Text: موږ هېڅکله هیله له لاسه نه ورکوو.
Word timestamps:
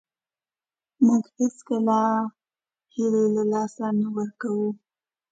موږ 1.05 1.23
هېڅکله 1.37 1.99
هیله 2.93 3.23
له 3.35 3.43
لاسه 3.51 3.85
نه 3.99 4.07
ورکوو. 4.15 4.69